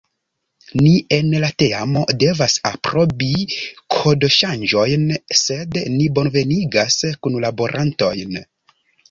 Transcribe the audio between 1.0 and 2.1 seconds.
en la teamo